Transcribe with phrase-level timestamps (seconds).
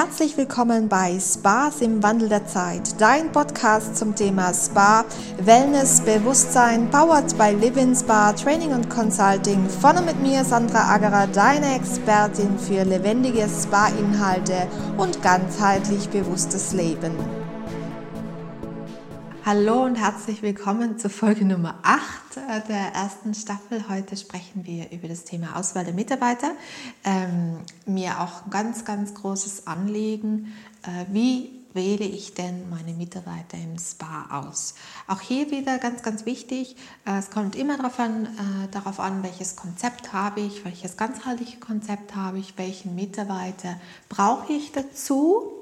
[0.00, 5.04] Herzlich willkommen bei Spas im Wandel der Zeit, dein Podcast zum Thema Spa,
[5.42, 9.68] Wellness, Bewusstsein, powered by Living Spa, Training und Consulting.
[9.68, 17.37] Vorne mit mir Sandra Agerer, deine Expertin für lebendige Spa-Inhalte und ganzheitlich bewusstes Leben.
[19.48, 23.88] Hallo und herzlich willkommen zur Folge Nummer 8 äh, der ersten Staffel.
[23.88, 26.50] Heute sprechen wir über das Thema Auswahl der Mitarbeiter.
[27.02, 27.56] Ähm,
[27.86, 30.52] mir auch ein ganz, ganz großes Anliegen,
[30.82, 34.74] äh, wie wähle ich denn meine Mitarbeiter im Spa aus?
[35.06, 36.76] Auch hier wieder ganz, ganz wichtig,
[37.06, 41.58] äh, es kommt immer darauf an, äh, darauf an, welches Konzept habe ich, welches ganzheitliche
[41.58, 45.57] Konzept habe ich, welchen Mitarbeiter brauche ich dazu?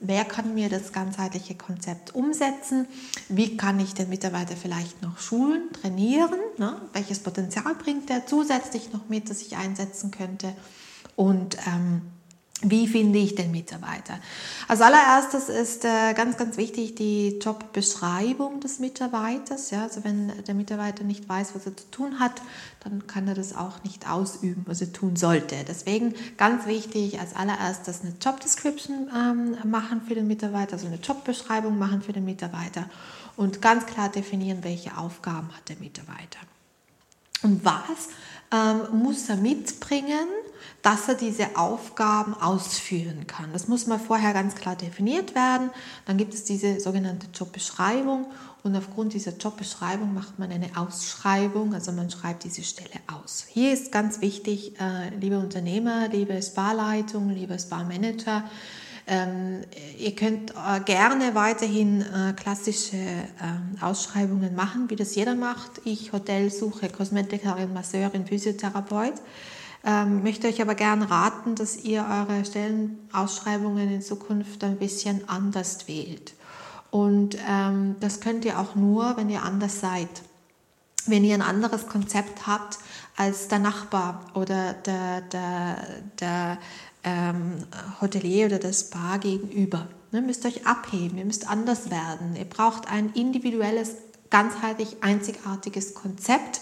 [0.00, 2.86] Wer kann mir das ganzheitliche Konzept umsetzen?
[3.28, 6.38] Wie kann ich den Mitarbeiter vielleicht noch schulen, trainieren?
[6.56, 6.80] Ne?
[6.92, 10.54] Welches Potenzial bringt er zusätzlich noch mit, das ich einsetzen könnte?
[11.16, 12.02] Und ähm,
[12.62, 14.18] wie finde ich den Mitarbeiter?
[14.68, 19.70] Als allererstes ist äh, ganz, ganz wichtig die Jobbeschreibung des Mitarbeiters.
[19.70, 19.84] Ja?
[19.84, 22.42] Also wenn der Mitarbeiter nicht weiß, was er zu tun hat,
[22.84, 25.56] dann kann er das auch nicht ausüben, was er tun sollte.
[25.66, 30.96] Deswegen ganz wichtig, als allererstes eine Job Description ähm, machen für den Mitarbeiter, also eine
[30.96, 32.90] Jobbeschreibung machen für den Mitarbeiter
[33.36, 36.40] und ganz klar definieren, welche Aufgaben hat der Mitarbeiter.
[37.42, 38.08] Und was
[38.52, 40.28] ähm, muss er mitbringen,
[40.82, 43.52] dass er diese Aufgaben ausführen kann.
[43.52, 45.70] Das muss mal vorher ganz klar definiert werden.
[46.06, 48.26] Dann gibt es diese sogenannte Jobbeschreibung
[48.62, 53.46] und aufgrund dieser Jobbeschreibung macht man eine Ausschreibung, also man schreibt diese Stelle aus.
[53.48, 58.44] Hier ist ganz wichtig, äh, liebe Unternehmer, liebe Sparleitung, liebe Sparmanager,
[59.06, 59.62] ähm,
[59.98, 65.80] ihr könnt äh, gerne weiterhin äh, klassische äh, Ausschreibungen machen, wie das jeder macht.
[65.84, 69.14] Ich Hotelsuche, Kosmetikerin, Masseurin, Physiotherapeut.
[69.84, 75.88] Ähm, möchte euch aber gerne raten, dass ihr eure Stellenausschreibungen in Zukunft ein bisschen anders
[75.88, 76.34] wählt.
[76.90, 80.08] Und ähm, das könnt ihr auch nur, wenn ihr anders seid.
[81.06, 82.78] Wenn ihr ein anderes Konzept habt
[83.16, 85.76] als der Nachbar oder der, der,
[86.20, 86.58] der
[87.04, 87.64] ähm,
[88.00, 89.88] Hotelier oder das Spa gegenüber.
[90.12, 92.36] Ne, ihr müsst euch abheben, ihr müsst anders werden.
[92.36, 93.94] Ihr braucht ein individuelles,
[94.28, 96.60] ganzheitlich einzigartiges Konzept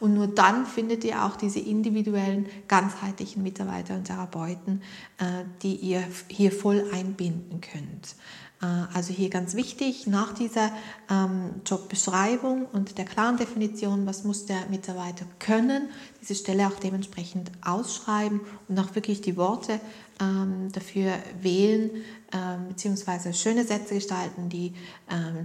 [0.00, 4.82] und nur dann findet ihr auch diese individuellen, ganzheitlichen Mitarbeiter und Therapeuten,
[5.18, 8.14] äh, die ihr hier voll einbinden könnt.
[8.62, 10.70] Äh, also hier ganz wichtig, nach dieser
[11.10, 15.88] ähm, Jobbeschreibung und der klaren Definition, was muss der Mitarbeiter können,
[16.20, 19.80] diese Stelle auch dementsprechend ausschreiben und auch wirklich die Worte
[20.20, 21.90] ähm, dafür wählen,
[22.32, 24.74] ähm, beziehungsweise schöne Sätze gestalten, die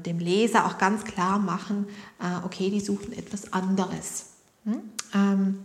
[0.05, 1.87] dem Leser auch ganz klar machen,
[2.19, 4.33] äh, okay, die suchen etwas anderes.
[4.65, 5.59] Hm?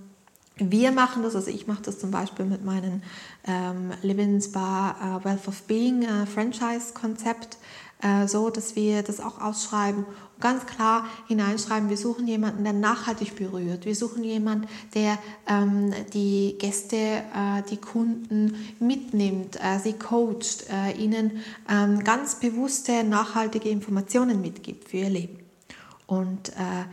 [0.61, 3.03] Wir machen das, also ich mache das zum Beispiel mit meinem
[3.47, 7.59] ähm, Spa uh, Wealth of Being uh, Franchise-Konzept,
[8.03, 12.73] äh, so dass wir das auch ausschreiben und ganz klar hineinschreiben, wir suchen jemanden, der
[12.73, 13.85] nachhaltig berührt.
[13.85, 20.93] Wir suchen jemanden, der ähm, die Gäste, äh, die Kunden mitnimmt, äh, sie coacht, äh,
[20.97, 25.39] ihnen ähm, ganz bewusste, nachhaltige Informationen mitgibt für ihr Leben.
[26.07, 26.85] Und äh, äh,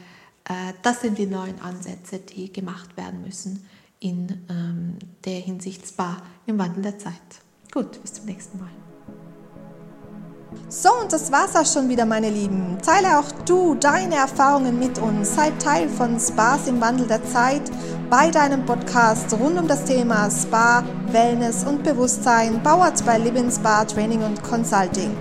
[0.81, 3.67] das sind die neuen Ansätze, die gemacht werden müssen
[3.99, 7.13] in ähm, der Hinsicht Spa im Wandel der Zeit.
[7.71, 8.69] Gut, bis zum nächsten Mal.
[10.69, 12.77] So, und das war's auch schon wieder, meine Lieben.
[12.81, 15.35] Teile auch du deine Erfahrungen mit uns.
[15.35, 17.63] Sei Teil von Spas im Wandel der Zeit
[18.09, 23.85] bei deinem Podcast rund um das Thema Spa, Wellness und Bewusstsein, powered by Living Spa
[23.85, 25.11] Training und Consulting.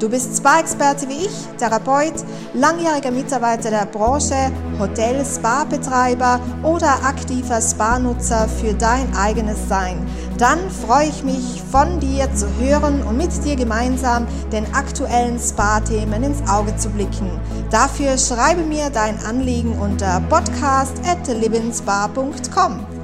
[0.00, 2.14] Du bist Spa-Experte wie ich, Therapeut,
[2.54, 9.98] langjähriger Mitarbeiter der Branche, Hotel, Spa-Betreiber oder aktiver Spa-Nutzer für dein eigenes Sein.
[10.38, 16.22] Dann freue ich mich, von dir zu hören und mit dir gemeinsam den aktuellen Spa-Themen
[16.22, 17.38] ins Auge zu blicken.
[17.70, 22.99] Dafür schreibe mir dein Anliegen unter podcast at livinspa.com.